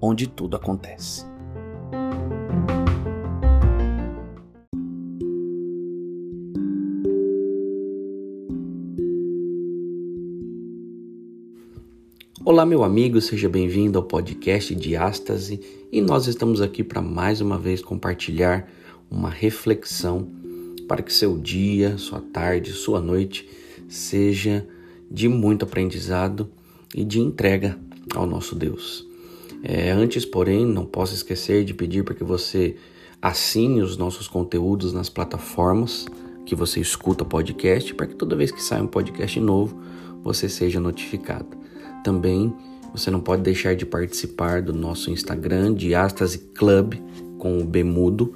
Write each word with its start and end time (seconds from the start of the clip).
onde 0.00 0.26
tudo 0.26 0.56
acontece. 0.56 1.26
Olá, 12.44 12.64
meu 12.64 12.82
amigo, 12.82 13.20
seja 13.20 13.48
bem-vindo 13.48 13.98
ao 13.98 14.04
podcast 14.04 14.74
Diástase 14.74 15.60
e 15.92 16.00
nós 16.00 16.26
estamos 16.26 16.62
aqui 16.62 16.82
para 16.82 17.02
mais 17.02 17.42
uma 17.42 17.58
vez 17.58 17.82
compartilhar 17.82 18.66
uma 19.10 19.28
reflexão 19.28 20.30
para 20.88 21.02
que 21.02 21.12
seu 21.12 21.36
dia, 21.36 21.98
sua 21.98 22.20
tarde, 22.20 22.72
sua 22.72 23.00
noite 23.00 23.46
seja 23.86 24.66
de 25.10 25.28
muito 25.28 25.64
aprendizado 25.64 26.50
e 26.94 27.04
de 27.04 27.20
entrega 27.20 27.78
ao 28.14 28.26
nosso 28.26 28.54
Deus. 28.54 29.07
É, 29.62 29.90
antes, 29.90 30.24
porém, 30.24 30.64
não 30.64 30.86
posso 30.86 31.14
esquecer 31.14 31.64
de 31.64 31.74
pedir 31.74 32.04
para 32.04 32.14
que 32.14 32.24
você 32.24 32.76
assine 33.20 33.80
os 33.80 33.96
nossos 33.96 34.28
conteúdos 34.28 34.92
nas 34.92 35.08
plataformas 35.08 36.06
que 36.46 36.54
você 36.54 36.80
escuta 36.80 37.24
podcast, 37.24 37.92
para 37.94 38.06
que 38.06 38.14
toda 38.14 38.36
vez 38.36 38.50
que 38.50 38.62
sai 38.62 38.80
um 38.80 38.86
podcast 38.86 39.38
novo, 39.38 39.78
você 40.22 40.48
seja 40.48 40.80
notificado. 40.80 41.48
Também 42.02 42.54
você 42.92 43.10
não 43.10 43.20
pode 43.20 43.42
deixar 43.42 43.76
de 43.76 43.84
participar 43.84 44.62
do 44.62 44.72
nosso 44.72 45.10
Instagram, 45.10 45.74
Diástase 45.74 46.38
Club, 46.54 46.94
com 47.38 47.58
o 47.58 47.64
Bemudo. 47.64 48.34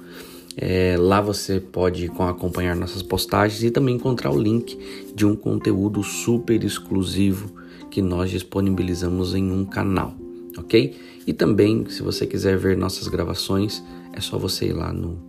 É, 0.55 0.95
lá 0.97 1.19
você 1.19 1.59
pode 1.59 2.11
acompanhar 2.19 2.75
nossas 2.75 3.01
postagens 3.01 3.63
e 3.63 3.71
também 3.71 3.95
encontrar 3.95 4.31
o 4.31 4.39
link 4.39 4.77
de 5.15 5.25
um 5.25 5.35
conteúdo 5.35 6.03
super 6.03 6.63
exclusivo 6.63 7.51
que 7.89 8.01
nós 8.01 8.29
disponibilizamos 8.29 9.33
em 9.33 9.51
um 9.51 9.65
canal, 9.65 10.15
ok? 10.57 10.95
E 11.25 11.33
também, 11.33 11.85
se 11.89 12.01
você 12.01 12.25
quiser 12.25 12.57
ver 12.57 12.77
nossas 12.77 13.07
gravações, 13.07 13.83
é 14.11 14.19
só 14.19 14.37
você 14.37 14.67
ir 14.67 14.73
lá 14.73 14.91
no 14.91 15.21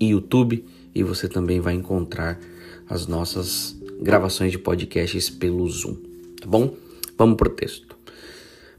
YouTube 0.00 0.64
e 0.94 1.02
você 1.02 1.28
também 1.28 1.60
vai 1.60 1.74
encontrar 1.74 2.40
as 2.88 3.06
nossas 3.06 3.76
gravações 4.00 4.52
de 4.52 4.58
podcasts 4.58 5.28
pelo 5.28 5.68
Zoom, 5.68 5.96
tá 6.40 6.46
bom? 6.46 6.74
Vamos 7.18 7.36
para 7.36 7.48
o 7.48 7.52
texto. 7.52 7.96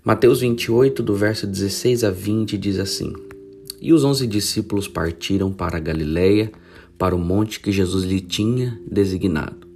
Mateus 0.03 0.39
28, 0.39 1.03
do 1.03 1.15
verso 1.15 1.45
16 1.45 2.03
a 2.03 2.11
20, 2.11 2.57
diz 2.57 2.79
assim: 2.79 3.13
E 3.81 3.91
os 3.91 4.03
onze 4.03 4.25
discípulos 4.25 4.87
partiram 4.87 5.51
para 5.51 5.77
a 5.77 5.81
Galiléia, 5.81 6.51
para 6.97 7.15
o 7.15 7.19
monte 7.19 7.59
que 7.59 7.71
Jesus 7.71 8.03
lhe 8.03 8.21
tinha 8.21 8.79
designado. 8.89 9.67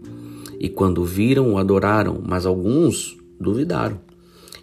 E 0.60 0.70
quando 0.70 1.04
viram, 1.04 1.54
o 1.54 1.58
adoraram, 1.58 2.22
mas 2.26 2.46
alguns 2.46 3.18
duvidaram. 3.40 4.00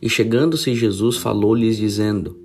E 0.01 0.09
chegando-se 0.09 0.75
Jesus, 0.75 1.17
falou-lhes, 1.17 1.77
dizendo: 1.77 2.37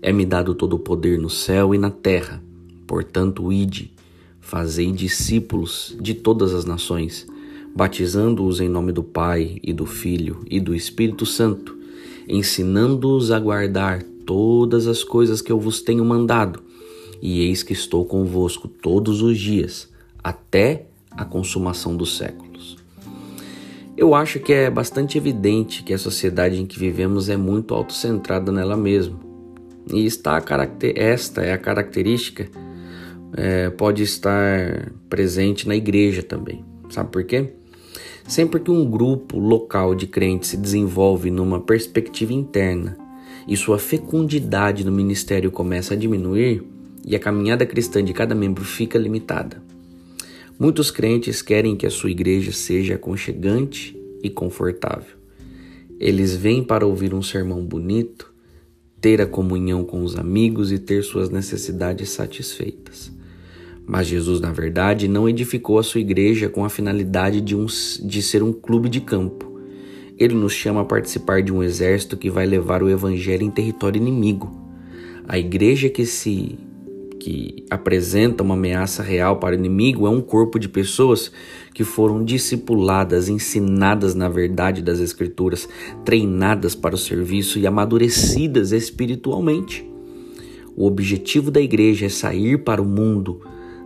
É-me 0.00 0.24
dado 0.24 0.54
todo 0.54 0.74
o 0.74 0.78
poder 0.78 1.18
no 1.18 1.30
céu 1.30 1.74
e 1.74 1.78
na 1.78 1.90
terra. 1.90 2.42
Portanto, 2.86 3.52
ide, 3.52 3.92
fazei 4.40 4.90
discípulos 4.92 5.96
de 6.00 6.14
todas 6.14 6.52
as 6.52 6.64
nações 6.64 7.26
batizando-os 7.74 8.60
em 8.60 8.68
nome 8.68 8.92
do 8.92 9.02
Pai 9.02 9.58
e 9.62 9.72
do 9.72 9.86
Filho 9.86 10.44
e 10.50 10.60
do 10.60 10.74
Espírito 10.74 11.24
Santo, 11.24 11.76
ensinando-os 12.28 13.30
a 13.30 13.38
guardar 13.38 14.02
todas 14.26 14.86
as 14.86 15.04
coisas 15.04 15.40
que 15.40 15.52
eu 15.52 15.58
vos 15.58 15.80
tenho 15.80 16.04
mandado. 16.04 16.62
E 17.22 17.40
eis 17.40 17.62
que 17.62 17.72
estou 17.72 18.04
convosco 18.04 18.66
todos 18.66 19.22
os 19.22 19.38
dias, 19.38 19.88
até 20.22 20.86
a 21.10 21.24
consumação 21.24 21.96
dos 21.96 22.16
séculos. 22.16 22.79
Eu 24.00 24.14
acho 24.14 24.40
que 24.40 24.50
é 24.50 24.70
bastante 24.70 25.18
evidente 25.18 25.82
que 25.82 25.92
a 25.92 25.98
sociedade 25.98 26.58
em 26.58 26.64
que 26.64 26.78
vivemos 26.78 27.28
é 27.28 27.36
muito 27.36 27.74
autocentrada 27.74 28.50
nela 28.50 28.74
mesma. 28.74 29.20
E 29.92 30.06
está 30.06 30.42
esta 30.94 31.42
é 31.42 31.52
a 31.52 31.58
característica, 31.58 32.48
é, 33.36 33.68
pode 33.68 34.02
estar 34.02 34.90
presente 35.10 35.68
na 35.68 35.76
igreja 35.76 36.22
também. 36.22 36.64
Sabe 36.88 37.10
por 37.10 37.24
quê? 37.24 37.52
Sempre 38.26 38.60
que 38.60 38.70
um 38.70 38.90
grupo 38.90 39.38
local 39.38 39.94
de 39.94 40.06
crentes 40.06 40.48
se 40.48 40.56
desenvolve 40.56 41.30
numa 41.30 41.60
perspectiva 41.60 42.32
interna 42.32 42.96
e 43.46 43.54
sua 43.54 43.78
fecundidade 43.78 44.82
no 44.82 44.90
ministério 44.90 45.50
começa 45.50 45.92
a 45.92 45.96
diminuir, 45.96 46.64
e 47.04 47.14
a 47.14 47.20
caminhada 47.20 47.66
cristã 47.66 48.02
de 48.02 48.14
cada 48.14 48.34
membro 48.34 48.64
fica 48.64 48.98
limitada. 48.98 49.62
Muitos 50.60 50.90
crentes 50.90 51.40
querem 51.40 51.74
que 51.74 51.86
a 51.86 51.90
sua 51.90 52.10
igreja 52.10 52.52
seja 52.52 52.96
aconchegante 52.96 53.98
e 54.22 54.28
confortável. 54.28 55.16
Eles 55.98 56.36
vêm 56.36 56.62
para 56.62 56.86
ouvir 56.86 57.14
um 57.14 57.22
sermão 57.22 57.64
bonito, 57.64 58.30
ter 59.00 59.22
a 59.22 59.26
comunhão 59.26 59.82
com 59.84 60.04
os 60.04 60.16
amigos 60.16 60.70
e 60.70 60.78
ter 60.78 61.02
suas 61.02 61.30
necessidades 61.30 62.10
satisfeitas. 62.10 63.10
Mas 63.86 64.08
Jesus, 64.08 64.38
na 64.38 64.52
verdade, 64.52 65.08
não 65.08 65.26
edificou 65.26 65.78
a 65.78 65.82
sua 65.82 66.02
igreja 66.02 66.46
com 66.50 66.62
a 66.62 66.68
finalidade 66.68 67.40
de, 67.40 67.56
um, 67.56 67.64
de 67.64 68.20
ser 68.20 68.42
um 68.42 68.52
clube 68.52 68.90
de 68.90 69.00
campo. 69.00 69.58
Ele 70.18 70.34
nos 70.34 70.52
chama 70.52 70.82
a 70.82 70.84
participar 70.84 71.42
de 71.42 71.50
um 71.50 71.62
exército 71.62 72.18
que 72.18 72.28
vai 72.28 72.44
levar 72.44 72.82
o 72.82 72.90
evangelho 72.90 73.44
em 73.44 73.50
território 73.50 73.98
inimigo. 73.98 74.54
A 75.26 75.38
igreja 75.38 75.88
que 75.88 76.04
se 76.04 76.58
que 77.20 77.64
apresenta 77.70 78.42
uma 78.42 78.54
ameaça 78.54 79.02
real 79.02 79.36
para 79.36 79.54
o 79.54 79.58
inimigo 79.58 80.06
é 80.06 80.10
um 80.10 80.22
corpo 80.22 80.58
de 80.58 80.68
pessoas 80.68 81.30
que 81.74 81.84
foram 81.84 82.24
discipuladas, 82.24 83.28
ensinadas 83.28 84.14
na 84.14 84.28
verdade 84.28 84.82
das 84.82 84.98
Escrituras, 84.98 85.68
treinadas 86.04 86.74
para 86.74 86.94
o 86.94 86.98
serviço 86.98 87.58
e 87.58 87.66
amadurecidas 87.66 88.72
espiritualmente. 88.72 89.86
O 90.74 90.86
objetivo 90.86 91.50
da 91.50 91.60
igreja 91.60 92.06
é 92.06 92.08
sair 92.08 92.64
para 92.64 92.80
o 92.80 92.86
mundo 92.86 93.42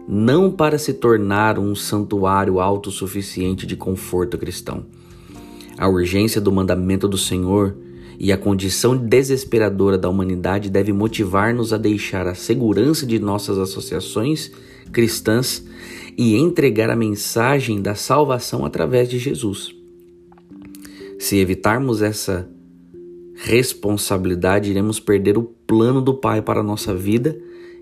não 0.06 0.50
para 0.50 0.78
se 0.78 0.92
tornar 0.92 1.58
um 1.58 1.74
santuário 1.74 2.60
autossuficiente 2.60 3.66
de 3.66 3.74
conforto 3.74 4.38
cristão. 4.38 4.84
A 5.76 5.88
urgência 5.88 6.40
do 6.40 6.52
mandamento 6.52 7.08
do 7.08 7.18
Senhor 7.18 7.74
e 8.18 8.32
a 8.32 8.36
condição 8.36 8.96
desesperadora 8.96 9.98
da 9.98 10.08
humanidade 10.08 10.70
deve 10.70 10.92
motivar-nos 10.92 11.72
a 11.72 11.78
deixar 11.78 12.26
a 12.26 12.34
segurança 12.34 13.06
de 13.06 13.18
nossas 13.18 13.58
associações 13.58 14.50
cristãs 14.92 15.64
e 16.16 16.36
entregar 16.36 16.90
a 16.90 16.96
mensagem 16.96 17.82
da 17.82 17.94
salvação 17.94 18.64
através 18.64 19.08
de 19.08 19.18
Jesus. 19.18 19.74
Se 21.18 21.38
evitarmos 21.38 22.02
essa 22.02 22.48
responsabilidade, 23.34 24.70
iremos 24.70 25.00
perder 25.00 25.36
o 25.36 25.42
plano 25.42 26.00
do 26.00 26.14
Pai 26.14 26.40
para 26.40 26.60
a 26.60 26.64
nossa 26.64 26.94
vida 26.94 27.36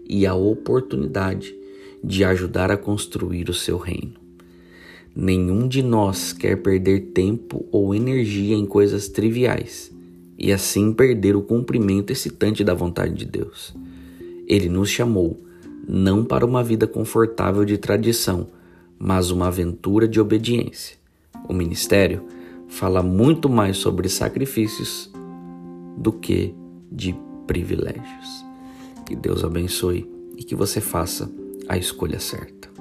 e 0.09 0.27
a 0.27 0.35
oportunidade 0.35 1.55
de 2.03 2.25
ajudar 2.25 2.71
a 2.71 2.77
construir 2.77 3.49
o 3.51 3.55
seu 3.55 3.77
reino. 3.77 4.15
Nenhum 5.15 5.69
de 5.69 5.83
nós 5.83 6.33
quer 6.33 6.57
perder 6.63 7.11
tempo 7.13 7.67
ou 7.71 7.95
energia 7.95 8.57
em 8.57 8.65
coisas 8.65 9.09
triviais 9.09 9.93
e 10.39 10.53
assim 10.53 10.93
perder 10.93 11.37
o 11.37 11.43
cumprimento 11.43 12.11
excitante 12.11 12.65
da 12.65 12.75
vontade 12.75 13.15
de 13.15 13.25
Deus. 13.25 13.75
Ele 14.47 14.69
nos 14.69 14.89
chamou 14.89 15.41
não 15.89 16.25
para 16.25 16.47
uma 16.47 16.63
vida 16.63 16.87
confortável 16.87 17.65
de 17.65 17.77
tradição, 17.79 18.49
mas 18.99 19.31
uma 19.31 19.49
aventura 19.49 20.07
de 20.07 20.21
obediência. 20.21 20.97
O 21.49 21.53
ministério 21.53 22.25
fala 22.69 23.03
muito 23.03 23.49
mais 23.49 23.77
sobre 23.77 24.09
sacrifícios 24.09 25.11
do 25.97 26.13
que 26.13 26.55
de 26.91 27.15
privilégios. 27.47 28.45
Que 29.05 29.17
Deus 29.17 29.45
abençoe 29.45 30.09
e 30.37 30.45
que 30.45 30.55
você 30.55 30.81
faça 30.81 31.31
a 31.69 31.77
escolha 31.77 32.19
certa. 32.19 32.72